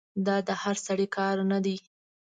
[0.25, 1.77] دا د هر سړي کار نه دی.